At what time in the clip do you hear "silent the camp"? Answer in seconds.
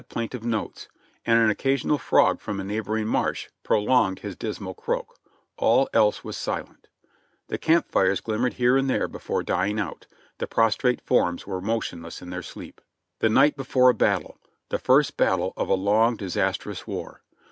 6.35-7.87